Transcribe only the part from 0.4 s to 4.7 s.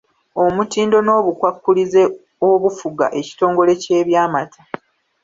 Omutindo n’obukwakkulizo obufuga ekitongole ky’eby’amata.